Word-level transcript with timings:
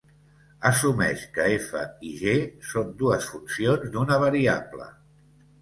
Assumeix 0.69 1.25
que 1.35 1.43
"f" 1.57 1.83
i 2.11 2.15
"g" 2.23 2.35
són 2.71 2.89
dues 3.03 3.29
funcions 3.35 3.87
d'una 3.97 4.21
variable. 4.25 4.91